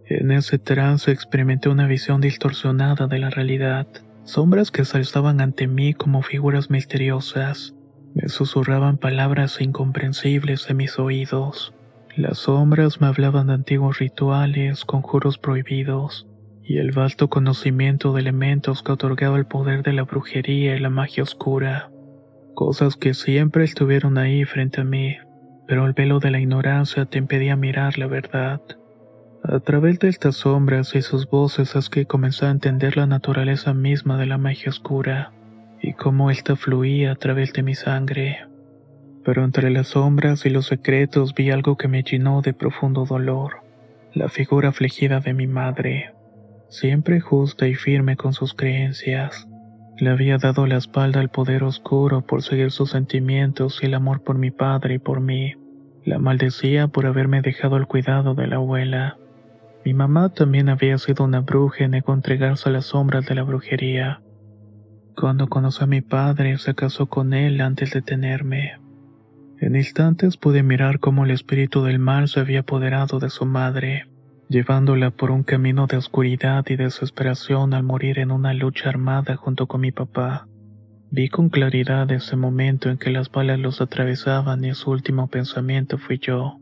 En 0.05 0.31
ese 0.31 0.57
trance 0.57 1.11
experimenté 1.11 1.69
una 1.69 1.87
visión 1.87 2.19
distorsionada 2.19 3.07
de 3.07 3.19
la 3.19 3.29
realidad, 3.29 3.87
sombras 4.23 4.71
que 4.71 4.85
se 4.85 4.97
alzaban 4.97 5.39
ante 5.39 5.67
mí 5.67 5.93
como 5.93 6.21
figuras 6.21 6.69
misteriosas 6.69 7.75
me 8.13 8.27
susurraban 8.27 8.97
palabras 8.97 9.61
incomprensibles 9.61 10.69
en 10.69 10.77
mis 10.77 10.99
oídos. 10.99 11.73
Las 12.15 12.39
sombras 12.39 12.99
me 12.99 13.07
hablaban 13.07 13.47
de 13.47 13.53
antiguos 13.53 13.99
rituales, 13.99 14.83
conjuros 14.83 15.37
prohibidos, 15.37 16.27
y 16.63 16.79
el 16.79 16.91
vasto 16.91 17.29
conocimiento 17.29 18.13
de 18.13 18.21
elementos 18.21 18.83
que 18.83 18.91
otorgaba 18.91 19.37
el 19.37 19.45
poder 19.45 19.81
de 19.83 19.93
la 19.93 20.03
brujería 20.03 20.75
y 20.75 20.79
la 20.79 20.89
magia 20.89 21.23
oscura. 21.23 21.89
Cosas 22.53 22.97
que 22.97 23.13
siempre 23.13 23.63
estuvieron 23.63 24.17
ahí 24.17 24.43
frente 24.43 24.81
a 24.81 24.83
mí, 24.83 25.15
pero 25.67 25.85
el 25.85 25.93
velo 25.93 26.19
de 26.19 26.31
la 26.31 26.39
ignorancia 26.39 27.05
te 27.05 27.17
impedía 27.17 27.55
mirar 27.55 27.97
la 27.97 28.07
verdad. 28.07 28.61
A 29.43 29.59
través 29.59 29.99
de 29.99 30.09
estas 30.09 30.35
sombras 30.35 30.93
y 30.95 31.01
sus 31.01 31.29
voces 31.29 31.75
es 31.75 31.89
que 31.89 32.05
comencé 32.05 32.45
a 32.45 32.51
entender 32.51 32.97
la 32.97 33.07
naturaleza 33.07 33.73
misma 33.73 34.17
de 34.17 34.25
la 34.25 34.37
magia 34.37 34.69
oscura 34.69 35.31
y 35.81 35.93
cómo 35.93 36.29
ésta 36.29 36.55
fluía 36.55 37.11
a 37.11 37.15
través 37.15 37.53
de 37.53 37.63
mi 37.63 37.75
sangre. 37.75 38.45
Pero 39.23 39.43
entre 39.43 39.69
las 39.69 39.89
sombras 39.89 40.45
y 40.45 40.49
los 40.49 40.67
secretos 40.67 41.33
vi 41.33 41.51
algo 41.51 41.77
que 41.77 41.87
me 41.87 42.03
llenó 42.03 42.41
de 42.41 42.53
profundo 42.53 43.05
dolor, 43.05 43.63
la 44.13 44.29
figura 44.29 44.69
afligida 44.69 45.19
de 45.19 45.33
mi 45.33 45.47
madre, 45.47 46.13
siempre 46.69 47.19
justa 47.19 47.67
y 47.67 47.75
firme 47.75 48.15
con 48.15 48.33
sus 48.33 48.53
creencias. 48.53 49.47
Le 49.97 50.09
había 50.09 50.37
dado 50.37 50.65
la 50.65 50.77
espalda 50.77 51.19
al 51.19 51.29
poder 51.29 51.63
oscuro 51.63 52.21
por 52.21 52.41
seguir 52.41 52.71
sus 52.71 52.89
sentimientos 52.91 53.79
y 53.81 53.85
el 53.85 53.93
amor 53.93 54.23
por 54.23 54.37
mi 54.37 54.49
padre 54.49 54.95
y 54.95 54.99
por 54.99 55.19
mí. 55.19 55.53
La 56.03 56.17
maldecía 56.17 56.87
por 56.87 57.05
haberme 57.05 57.41
dejado 57.41 57.75
al 57.75 57.87
cuidado 57.87 58.33
de 58.33 58.47
la 58.47 58.55
abuela. 58.55 59.17
Mi 59.85 59.93
mamá 59.93 60.29
también 60.29 60.69
había 60.69 60.97
sido 60.97 61.23
una 61.25 61.41
bruja 61.41 61.83
y 61.83 61.87
negó 61.87 62.13
entregarse 62.13 62.69
a 62.69 62.71
las 62.71 62.85
sombras 62.85 63.27
de 63.27 63.35
la 63.35 63.43
brujería. 63.43 64.21
Cuando 65.21 65.49
conoció 65.49 65.83
a 65.83 65.87
mi 65.87 66.01
padre, 66.01 66.57
se 66.57 66.73
casó 66.73 67.05
con 67.05 67.35
él 67.35 67.61
antes 67.61 67.91
de 67.91 68.01
tenerme. 68.01 68.79
En 69.59 69.75
instantes 69.75 70.35
pude 70.35 70.63
mirar 70.63 70.97
cómo 70.97 71.25
el 71.25 71.29
espíritu 71.29 71.83
del 71.83 71.99
mal 71.99 72.27
se 72.27 72.39
había 72.39 72.61
apoderado 72.61 73.19
de 73.19 73.29
su 73.29 73.45
madre, 73.45 74.07
llevándola 74.49 75.11
por 75.11 75.29
un 75.29 75.43
camino 75.43 75.85
de 75.85 75.97
oscuridad 75.97 76.65
y 76.69 76.75
desesperación 76.75 77.75
al 77.75 77.83
morir 77.83 78.17
en 78.17 78.31
una 78.31 78.55
lucha 78.55 78.89
armada 78.89 79.35
junto 79.35 79.67
con 79.67 79.81
mi 79.81 79.91
papá. 79.91 80.47
Vi 81.11 81.29
con 81.29 81.49
claridad 81.49 82.11
ese 82.11 82.35
momento 82.35 82.89
en 82.89 82.97
que 82.97 83.11
las 83.11 83.29
balas 83.29 83.59
los 83.59 83.79
atravesaban 83.79 84.65
y 84.65 84.73
su 84.73 84.89
último 84.89 85.27
pensamiento 85.27 85.99
fui 85.99 86.17
yo. 86.17 86.57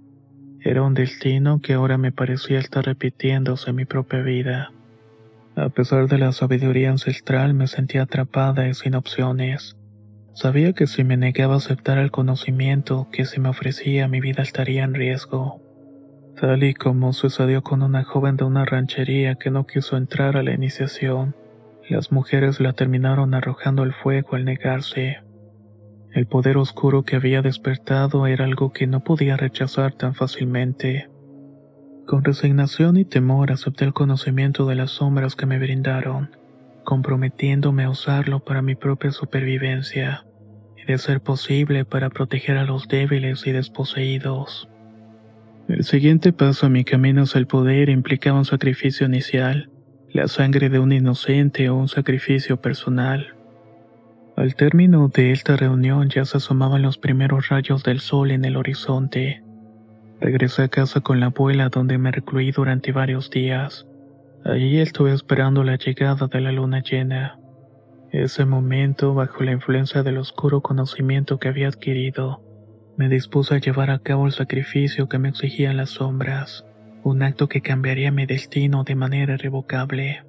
Era 0.60 0.84
un 0.84 0.96
destino 0.96 1.62
que 1.62 1.76
ahora 1.76 1.98
me 1.98 2.12
parecía 2.12 2.60
estar 2.60 2.84
repitiéndose 2.84 3.70
en 3.70 3.78
mi 3.78 3.86
propia 3.86 4.20
vida. 4.22 4.74
A 5.60 5.68
pesar 5.68 6.08
de 6.08 6.18
la 6.18 6.32
sabiduría 6.32 6.90
ancestral 6.90 7.54
me 7.54 7.68
sentía 7.68 8.04
atrapada 8.04 8.70
y 8.70 8.74
sin 8.74 8.96
opciones. 8.96 9.76
Sabía 10.34 10.72
que 10.72 10.88
si 10.88 11.04
me 11.04 11.18
negaba 11.18 11.56
a 11.56 11.58
aceptar 11.58 11.98
el 11.98 12.12
conocimiento 12.12 13.10
que 13.12 13.26
se 13.26 13.42
me 13.42 13.50
ofrecía 13.50 14.08
mi 14.08 14.22
vida 14.22 14.42
estaría 14.42 14.86
en 14.86 14.94
riesgo. 14.94 15.62
tal 16.40 16.64
y 16.64 16.74
como 16.74 17.12
sucedió 17.12 17.62
con 17.62 17.84
una 17.84 18.06
joven 18.06 18.38
de 18.38 18.46
una 18.46 18.64
ranchería 18.64 19.36
que 19.36 19.52
no 19.52 19.68
quiso 19.68 19.98
entrar 19.98 20.38
a 20.38 20.44
la 20.44 20.54
iniciación. 20.54 21.36
Las 21.90 22.14
mujeres 22.14 22.62
la 22.62 22.72
terminaron 22.72 23.34
arrojando 23.34 23.84
al 23.84 23.92
fuego 23.92 24.38
al 24.38 24.46
negarse. 24.46 25.18
El 26.14 26.26
poder 26.26 26.56
oscuro 26.56 27.04
que 27.04 27.18
había 27.18 27.42
despertado 27.42 28.28
era 28.28 28.46
algo 28.46 28.72
que 28.72 28.88
no 28.88 29.04
podía 29.04 29.36
rechazar 29.36 29.92
tan 29.92 30.16
fácilmente. 30.16 31.10
Con 32.10 32.24
resignación 32.24 32.98
y 32.98 33.06
temor 33.06 33.52
acepté 33.52 33.86
el 33.86 33.94
conocimiento 33.94 34.66
de 34.66 34.74
las 34.74 34.90
sombras 34.90 35.36
que 35.36 35.46
me 35.46 35.60
brindaron, 35.60 36.32
comprometiéndome 36.84 37.84
a 37.84 37.92
usarlo 37.92 38.40
para 38.40 38.64
mi 38.64 38.74
propia 38.74 39.12
supervivencia 39.12 40.26
y 40.76 40.86
de 40.92 40.98
ser 40.98 41.22
posible 41.22 41.86
para 41.86 42.10
proteger 42.10 42.58
a 42.58 42.64
los 42.64 42.88
débiles 42.88 43.46
y 43.46 43.52
desposeídos. 43.52 44.68
El 45.68 45.84
siguiente 45.84 46.34
paso 46.34 46.66
a 46.66 46.70
mi 46.70 46.84
camino 46.84 47.22
hacia 47.22 47.38
el 47.38 47.46
poder 47.46 47.90
implicaba 47.90 48.40
un 48.40 48.46
sacrificio 48.46 49.06
inicial, 49.06 49.70
la 50.12 50.28
sangre 50.28 50.70
de 50.70 50.80
un 50.80 50.92
inocente 50.92 51.70
o 51.70 51.76
un 51.76 51.90
sacrificio 51.90 52.60
personal. 52.60 53.36
Al 54.36 54.56
término 54.56 55.10
de 55.10 55.32
esta 55.32 55.58
reunión 55.58 56.10
ya 56.10 56.26
se 56.26 56.38
asomaban 56.38 56.82
los 56.82 56.98
primeros 56.98 57.50
rayos 57.50 57.84
del 57.84 58.00
sol 58.00 58.32
en 58.32 58.46
el 58.46 58.58
horizonte. 58.58 59.44
Regresé 60.22 60.64
a 60.64 60.68
casa 60.68 61.00
con 61.00 61.20
la 61.20 61.28
abuela 61.28 61.70
donde 61.70 61.98
me 61.98 62.12
recluí 62.12 62.52
durante 62.52 62.92
varios 62.92 63.30
días. 63.30 63.88
Allí 64.44 64.80
estuve 64.80 65.14
esperando 65.14 65.64
la 65.64 65.78
llegada 65.78 66.28
de 66.28 66.42
la 66.42 66.52
luna 66.52 66.82
llena. 66.82 67.40
Ese 68.12 68.44
momento, 68.46 69.14
bajo 69.14 69.44
la 69.44 69.52
influencia 69.52 70.04
del 70.04 70.18
oscuro 70.18 70.62
conocimiento 70.62 71.40
que 71.40 71.48
había 71.48 71.68
adquirido, 71.68 72.44
me 72.98 73.08
dispuse 73.08 73.56
a 73.56 73.60
llevar 73.60 73.92
a 73.92 74.00
cabo 74.00 74.26
el 74.26 74.34
sacrificio 74.34 75.08
que 75.08 75.20
me 75.20 75.30
exigían 75.30 75.78
las 75.78 75.92
sombras, 75.92 76.66
un 77.04 77.24
acto 77.24 77.48
que 77.48 77.62
cambiaría 77.62 78.12
mi 78.12 78.26
destino 78.26 78.84
de 78.84 78.96
manera 78.96 79.36
irrevocable. 79.36 80.24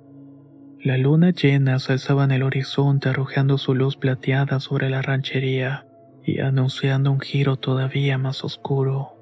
La 0.82 0.98
luna 0.98 1.30
llena 1.30 1.78
se 1.80 1.94
alzaba 1.94 2.24
en 2.24 2.30
el 2.30 2.42
horizonte 2.42 3.08
arrojando 3.08 3.58
su 3.58 3.74
luz 3.74 3.96
plateada 3.96 4.60
sobre 4.60 4.88
la 4.88 5.02
ranchería 5.02 5.84
y 6.24 6.40
anunciando 6.40 7.10
un 7.10 7.20
giro 7.20 7.56
todavía 7.56 8.18
más 8.18 8.44
oscuro. 8.44 9.19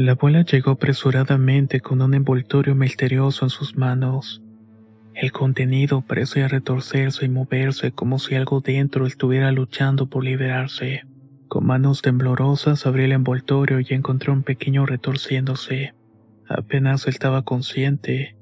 La 0.00 0.12
abuela 0.12 0.46
llegó 0.46 0.70
apresuradamente 0.70 1.82
con 1.82 2.00
un 2.00 2.14
envoltorio 2.14 2.74
misterioso 2.74 3.44
en 3.44 3.50
sus 3.50 3.76
manos. 3.76 4.40
El 5.12 5.30
contenido 5.30 6.00
parecía 6.00 6.48
retorcerse 6.48 7.26
y 7.26 7.28
moverse 7.28 7.92
como 7.92 8.18
si 8.18 8.34
algo 8.34 8.62
dentro 8.62 9.06
estuviera 9.06 9.52
luchando 9.52 10.06
por 10.06 10.24
liberarse. 10.24 11.02
Con 11.48 11.66
manos 11.66 12.00
temblorosas 12.00 12.86
abrí 12.86 13.04
el 13.04 13.12
envoltorio 13.12 13.78
y 13.78 13.86
encontré 13.90 14.32
un 14.32 14.42
pequeño 14.42 14.86
retorciéndose. 14.86 15.92
Apenas 16.48 17.06
estaba 17.06 17.42
consciente. 17.42 18.36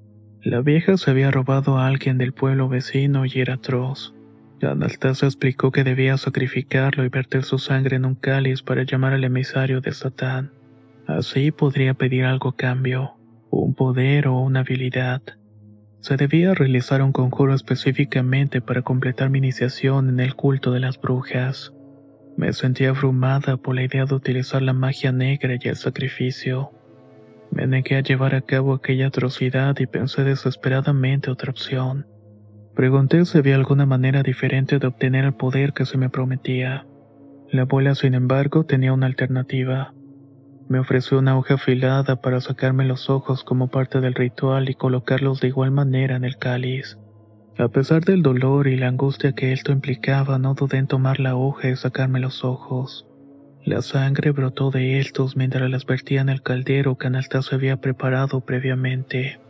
La 0.45 0.61
vieja 0.61 0.97
se 0.97 1.11
había 1.11 1.33
robado 1.33 1.77
a 1.77 1.89
alguien 1.89 2.19
del 2.19 2.35
pueblo 2.35 2.69
vecino 2.69 3.27
y 3.27 3.33
era 3.35 3.55
atroz. 3.55 4.15
Anastasio 4.63 5.27
explicó 5.27 5.73
que 5.73 5.83
debía 5.83 6.19
sacrificarlo 6.19 7.05
y 7.05 7.09
verter 7.09 7.43
su 7.43 7.59
sangre 7.59 7.97
en 7.97 8.05
un 8.05 8.15
cáliz 8.15 8.63
para 8.63 8.85
llamar 8.85 9.13
al 9.13 9.25
emisario 9.25 9.81
de 9.81 9.91
Satán. 9.91 10.53
Así 11.09 11.53
podría 11.53 11.95
pedir 11.95 12.27
algo 12.27 12.53
cambio, 12.53 13.15
un 13.51 13.73
poder 13.73 14.29
o 14.29 14.39
una 14.39 14.61
habilidad. 14.61 15.23
Se 16.01 16.19
debía 16.19 16.53
realizar 16.53 17.01
un 17.01 17.13
conjuro 17.13 17.55
específicamente 17.55 18.61
para 18.61 18.83
completar 18.83 19.31
mi 19.31 19.39
iniciación 19.39 20.11
en 20.11 20.21
el 20.21 20.35
culto 20.35 20.71
de 20.71 20.81
las 20.81 21.01
brujas. 21.01 21.73
Me 22.37 22.53
sentía 22.53 22.91
abrumada 22.91 23.57
por 23.57 23.75
la 23.75 23.85
idea 23.85 24.05
de 24.05 24.15
utilizar 24.15 24.61
la 24.61 24.75
magia 24.75 25.11
negra 25.11 25.57
y 25.59 25.69
el 25.69 25.77
sacrificio. 25.77 26.73
Me 27.53 27.67
negué 27.67 27.97
a 27.97 28.03
llevar 28.03 28.35
a 28.35 28.43
cabo 28.43 28.75
aquella 28.75 29.07
atrocidad 29.07 29.79
y 29.79 29.87
pensé 29.87 30.25
desesperadamente 30.25 31.31
otra 31.31 31.51
opción. 31.51 32.07
Pregunté 32.75 33.25
si 33.25 33.39
había 33.39 33.55
alguna 33.55 33.87
manera 33.87 34.23
diferente 34.23 34.79
de 34.79 34.87
obtener 34.87 35.25
el 35.25 35.33
poder 35.33 35.73
que 35.73 35.87
se 35.87 35.97
me 35.97 36.11
prometía. 36.11 36.87
La 37.51 37.63
abuela, 37.63 37.95
sin 37.95 38.13
embargo, 38.13 38.67
tenía 38.67 38.93
una 38.93 39.07
alternativa. 39.07 39.95
Me 40.69 40.79
ofreció 40.79 41.19
una 41.19 41.39
hoja 41.39 41.55
afilada 41.55 42.17
para 42.17 42.43
sacarme 42.43 42.85
los 42.85 43.09
ojos 43.09 43.43
como 43.43 43.69
parte 43.69 44.01
del 44.03 44.15
ritual 44.15 44.69
y 44.69 44.75
colocarlos 44.75 45.41
de 45.41 45.49
igual 45.49 45.71
manera 45.71 46.17
en 46.17 46.25
el 46.25 46.37
cáliz. 46.37 46.99
A 47.57 47.69
pesar 47.69 48.05
del 48.05 48.23
dolor 48.23 48.69
y 48.69 48.77
la 48.77 48.89
angustia 48.89 49.33
que 49.33 49.53
esto 49.53 49.73
implicaba, 49.73 50.39
no 50.39 50.53
dudé 50.53 50.77
en 50.77 50.87
tomar 50.87 51.21
la 51.21 51.37
hoja 51.37 51.71
y 51.71 51.77
sacarme 51.77 52.21
los 52.21 52.45
ojos. 52.45 53.07
La 53.65 53.81
sangre 53.81 54.31
brotó 54.31 54.71
de 54.71 55.01
estos 55.01 55.37
mientras 55.37 55.71
las 55.71 55.87
vertía 55.87 56.21
en 56.21 56.29
el 56.29 56.43
caldero 56.43 56.99
que 56.99 57.07
Anastasio 57.07 57.57
había 57.57 57.79
preparado 57.79 58.43
previamente. 58.43 59.41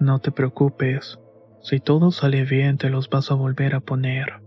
No 0.00 0.18
te 0.18 0.30
preocupes, 0.30 1.18
si 1.60 1.78
todo 1.78 2.10
sale 2.10 2.44
bien 2.44 2.78
te 2.78 2.88
los 2.88 3.10
vas 3.10 3.30
a 3.30 3.34
volver 3.34 3.74
a 3.74 3.80
poner. 3.80 4.40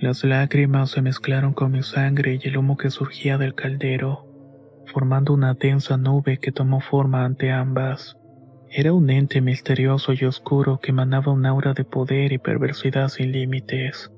Las 0.00 0.24
lágrimas 0.24 0.90
se 0.90 1.02
mezclaron 1.02 1.52
con 1.52 1.72
mi 1.72 1.82
sangre 1.82 2.40
y 2.42 2.48
el 2.48 2.56
humo 2.56 2.78
que 2.78 2.88
surgía 2.88 3.36
del 3.36 3.54
caldero 3.54 4.27
formando 4.88 5.32
una 5.32 5.54
densa 5.54 5.96
nube 5.96 6.38
que 6.38 6.52
tomó 6.52 6.80
forma 6.80 7.24
ante 7.24 7.52
ambas. 7.52 8.16
Era 8.70 8.92
un 8.92 9.08
ente 9.10 9.40
misterioso 9.40 10.12
y 10.12 10.24
oscuro 10.24 10.78
que 10.80 10.90
emanaba 10.90 11.32
un 11.32 11.46
aura 11.46 11.72
de 11.72 11.84
poder 11.84 12.32
y 12.32 12.38
perversidad 12.38 13.08
sin 13.08 13.32
límites. 13.32 14.10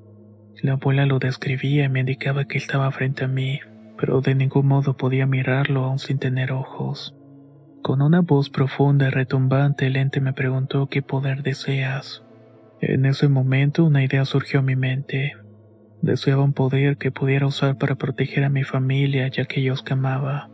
La 0.61 0.73
abuela 0.73 1.05
lo 1.05 1.19
describía 1.19 1.85
y 1.85 1.89
me 1.89 2.01
indicaba 2.01 2.45
que 2.45 2.57
estaba 2.57 2.91
frente 2.91 3.23
a 3.23 3.27
mí, 3.27 3.59
pero 3.97 4.21
de 4.21 4.35
ningún 4.35 4.67
modo 4.67 4.97
podía 4.97 5.25
mirarlo 5.25 5.85
aún 5.85 5.99
sin 5.99 6.19
tener 6.19 6.51
ojos. 6.51 7.15
Con 7.81 8.01
una 8.01 8.21
voz 8.21 8.49
profunda 8.49 9.07
y 9.07 9.11
retumbante 9.11 9.87
el 9.87 9.95
ente 9.95 10.21
me 10.21 10.33
preguntó 10.33 10.87
qué 10.87 11.01
poder 11.01 11.43
deseas. 11.43 12.23
En 12.79 13.05
ese 13.05 13.27
momento 13.27 13.85
una 13.85 14.03
idea 14.03 14.25
surgió 14.25 14.59
en 14.59 14.65
mi 14.65 14.75
mente. 14.75 15.33
Deseaba 16.01 16.43
un 16.43 16.53
poder 16.53 16.97
que 16.97 17.11
pudiera 17.11 17.47
usar 17.47 17.77
para 17.77 17.95
proteger 17.95 18.43
a 18.43 18.49
mi 18.49 18.63
familia 18.63 19.29
y 19.33 19.39
a 19.39 19.43
aquellos 19.43 19.81
que 19.81 19.93
amaba 19.93 20.49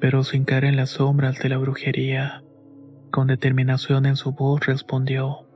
pero 0.00 0.24
sin 0.24 0.44
caer 0.44 0.64
en 0.64 0.76
las 0.76 0.90
sombras 0.90 1.38
de 1.38 1.48
la 1.48 1.58
brujería. 1.58 2.42
Con 3.10 3.28
determinación 3.28 4.06
en 4.06 4.16
su 4.16 4.32
voz 4.32 4.66
respondió, 4.66 5.46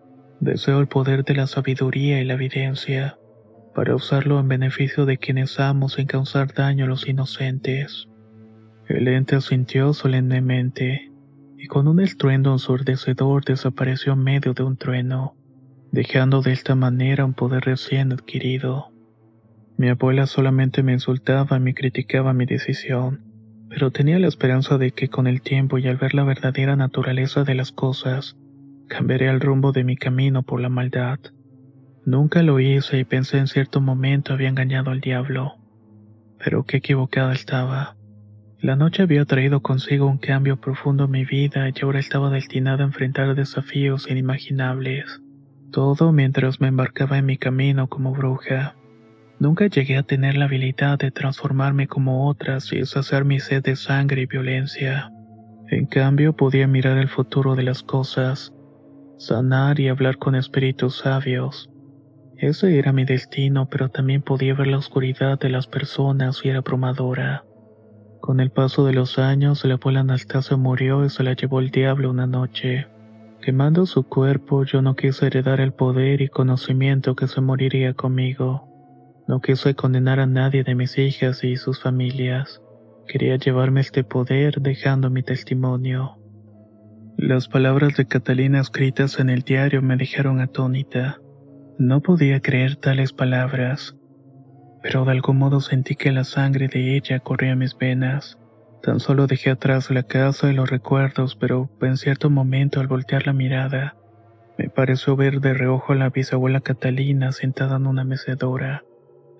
deseo 0.41 0.81
el 0.81 0.89
poder 0.89 1.25
de 1.25 1.35
la 1.35 1.47
sabiduría 1.47 2.21
y 2.21 2.25
la 2.25 2.35
evidencia, 2.35 3.19
para 3.75 3.95
usarlo 3.95 4.41
en 4.41 4.49
beneficio 4.49 5.05
de 5.05 5.19
quienes 5.19 5.61
amo 5.61 5.89
sin 5.89 6.07
causar 6.07 6.55
daño 6.55 6.87
a 6.87 6.89
los 6.89 7.07
inocentes. 7.07 8.09
El 8.89 9.07
ente 9.09 9.37
asintió 9.37 9.93
solemnemente, 9.93 11.13
y 11.57 11.67
con 11.67 11.87
un 11.87 12.01
estruendo 12.01 12.53
ensordecedor 12.53 13.45
desapareció 13.45 14.15
en 14.15 14.23
medio 14.25 14.55
de 14.55 14.63
un 14.63 14.77
trueno, 14.77 15.37
dejando 15.93 16.41
de 16.41 16.53
esta 16.53 16.75
manera 16.75 17.25
un 17.25 17.35
poder 17.35 17.65
recién 17.65 18.13
adquirido. 18.13 18.93
Mi 19.77 19.89
abuela 19.89 20.27
solamente 20.27 20.83
me 20.83 20.93
insultaba 20.93 21.57
y 21.59 21.61
me 21.61 21.75
criticaba 21.75 22.33
mi 22.33 22.47
decisión 22.47 23.30
pero 23.71 23.93
tenía 23.93 24.19
la 24.19 24.27
esperanza 24.27 24.77
de 24.79 24.91
que 24.91 25.09
con 25.09 25.29
el 25.29 25.43
tiempo 25.43 25.79
y 25.79 25.87
al 25.87 25.97
ver 25.97 26.13
la 26.13 26.25
verdadera 26.25 26.75
naturaleza 26.75 27.45
de 27.45 27.55
las 27.55 27.71
cosas, 27.71 28.37
cambiaría 28.89 29.31
el 29.31 29.41
rumbo 29.41 29.71
de 29.71 29.85
mi 29.85 29.97
camino 29.97 30.43
por 30.43 30.61
la 30.61 30.69
maldad. 30.69 31.21
Nunca 32.05 32.43
lo 32.43 32.59
hice 32.59 32.99
y 32.99 33.05
pensé 33.05 33.39
en 33.39 33.47
cierto 33.47 33.81
momento 33.81 34.33
había 34.33 34.49
engañado 34.49 34.91
al 34.91 35.01
diablo. 35.01 35.55
Pero 36.43 36.65
qué 36.65 36.79
equivocada 36.79 37.33
estaba. 37.33 37.97
La 38.59 38.75
noche 38.75 39.05
había 39.05 39.25
traído 39.25 39.61
consigo 39.61 40.07
un 40.07 40.19
cambio 40.19 40.57
profundo 40.57 41.05
en 41.05 41.13
mi 41.13 41.25
vida 41.25 41.69
y 41.69 41.73
ahora 41.83 42.01
estaba 42.01 42.29
destinada 42.29 42.83
a 42.83 42.89
enfrentar 42.89 43.37
desafíos 43.37 44.11
inimaginables. 44.11 45.23
Todo 45.71 46.11
mientras 46.11 46.61
me 46.61 46.67
embarcaba 46.67 47.19
en 47.19 47.27
mi 47.27 47.39
camino 47.39 47.87
como 47.87 48.13
bruja. 48.13 48.75
Nunca 49.41 49.69
llegué 49.69 49.97
a 49.97 50.03
tener 50.03 50.37
la 50.37 50.45
habilidad 50.45 50.99
de 50.99 51.11
transformarme 51.11 51.89
como 51.89 52.29
otras 52.29 52.71
y 52.75 52.85
saciar 52.85 53.25
mi 53.25 53.41
sed 53.41 53.63
de 53.63 53.75
sangre 53.75 54.21
y 54.21 54.27
violencia. 54.27 55.11
En 55.69 55.87
cambio, 55.87 56.35
podía 56.35 56.67
mirar 56.67 56.99
el 56.99 57.09
futuro 57.09 57.57
de 57.57 57.63
las 57.63 57.83
cosas, 57.83 58.53
sanar 59.17 59.81
y 59.81 59.89
hablar 59.89 60.19
con 60.19 60.35
espíritus 60.35 60.99
sabios. 60.99 61.71
Ese 62.37 62.79
era 62.79 62.93
mi 62.93 63.07
destino, 63.07 63.67
pero 63.71 63.89
también 63.89 64.21
podía 64.21 64.53
ver 64.53 64.67
la 64.67 64.77
oscuridad 64.77 65.39
de 65.39 65.49
las 65.49 65.67
personas 65.67 66.43
y 66.45 66.51
era 66.51 66.59
abrumadora. 66.59 67.45
Con 68.21 68.41
el 68.41 68.51
paso 68.51 68.85
de 68.85 68.93
los 68.93 69.19
años, 69.19 69.65
la 69.65 69.75
abuela 69.75 70.01
Anastasia 70.01 70.59
murió 70.59 71.03
y 71.03 71.09
se 71.09 71.23
la 71.23 71.33
llevó 71.33 71.61
el 71.61 71.71
diablo 71.71 72.11
una 72.11 72.27
noche. 72.27 72.89
Quemando 73.41 73.87
su 73.87 74.03
cuerpo, 74.03 74.65
yo 74.65 74.83
no 74.83 74.97
quise 74.97 75.29
heredar 75.29 75.63
el 75.63 75.73
poder 75.73 76.21
y 76.21 76.29
conocimiento 76.29 77.17
que 77.17 77.27
se 77.27 77.41
moriría 77.41 77.95
conmigo. 77.95 78.70
No 79.31 79.41
quise 79.41 79.77
condenar 79.77 80.19
a 80.19 80.27
nadie 80.27 80.65
de 80.65 80.75
mis 80.75 80.99
hijas 80.99 81.45
y 81.45 81.55
sus 81.55 81.81
familias. 81.81 82.61
Quería 83.07 83.37
llevarme 83.37 83.81
este 83.81 84.03
poder 84.03 84.61
dejando 84.61 85.09
mi 85.09 85.23
testimonio. 85.23 86.19
Las 87.17 87.47
palabras 87.47 87.97
de 87.97 88.07
Catalina 88.07 88.59
escritas 88.59 89.21
en 89.21 89.31
el 89.31 89.43
diario 89.43 89.83
me 89.83 89.97
dejaron 89.97 90.41
atónita. 90.41 91.21
No 91.79 92.01
podía 92.01 92.41
creer 92.41 92.75
tales 92.75 93.13
palabras, 93.13 93.95
pero 94.83 95.05
de 95.05 95.13
algún 95.13 95.39
modo 95.39 95.61
sentí 95.61 95.95
que 95.95 96.11
la 96.11 96.25
sangre 96.25 96.67
de 96.67 96.97
ella 96.97 97.21
corría 97.21 97.55
mis 97.55 97.79
venas. 97.79 98.37
Tan 98.83 98.99
solo 98.99 99.29
dejé 99.29 99.51
atrás 99.51 99.93
la 99.93 100.03
casa 100.03 100.51
y 100.51 100.55
los 100.55 100.69
recuerdos, 100.69 101.37
pero 101.37 101.71
en 101.83 101.99
cierto 101.99 102.31
momento 102.31 102.81
al 102.81 102.89
voltear 102.89 103.29
la 103.29 103.33
mirada, 103.33 103.95
me 104.59 104.69
pareció 104.71 105.15
ver 105.15 105.41
de 105.41 105.55
reojo 105.55 105.93
a 105.93 105.97
la 105.97 106.11
bisabuela 106.11 106.61
Catalina 106.63 107.31
sentada 107.31 107.77
en 107.77 107.87
una 107.87 108.03
mecedora. 108.03 108.83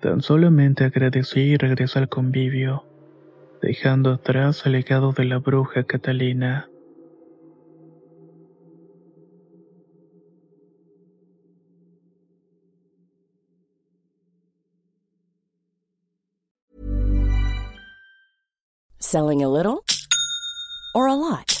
Tan 0.01 0.23
solamente 0.23 0.83
agradecí 0.83 1.41
y 1.41 1.57
regresé 1.57 1.99
al 1.99 2.09
convivio, 2.09 2.83
dejando 3.61 4.13
atrás 4.13 4.65
el 4.65 4.71
legado 4.71 5.11
de 5.11 5.25
la 5.25 5.37
bruja 5.37 5.83
Catalina. 5.83 6.67
Selling 18.97 19.43
a 19.43 19.47
little 19.47 19.83
or 20.95 21.07
a 21.07 21.13
lot? 21.13 21.60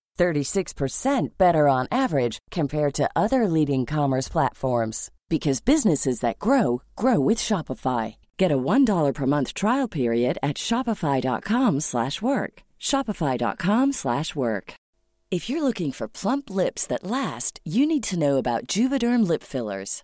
36% 0.17 1.37
better 1.37 1.67
on 1.67 1.87
average 1.91 2.37
compared 2.51 2.93
to 2.93 3.09
other 3.15 3.47
leading 3.47 3.85
commerce 3.85 4.29
platforms 4.29 5.09
because 5.29 5.61
businesses 5.61 6.19
that 6.19 6.39
grow 6.39 6.81
grow 6.95 7.19
with 7.19 7.39
Shopify. 7.39 8.15
Get 8.37 8.51
a 8.51 8.57
$1 8.57 9.13
per 9.13 9.25
month 9.25 9.53
trial 9.53 9.87
period 9.87 10.37
at 10.43 10.57
shopify.com/work. 10.57 12.53
shopify.com/work. 12.79 14.73
If 15.31 15.49
you're 15.49 15.63
looking 15.63 15.93
for 15.93 16.09
plump 16.09 16.49
lips 16.49 16.85
that 16.87 17.05
last, 17.05 17.61
you 17.63 17.85
need 17.85 18.03
to 18.03 18.19
know 18.19 18.35
about 18.37 18.67
Juvederm 18.67 19.25
lip 19.25 19.43
fillers. 19.43 20.03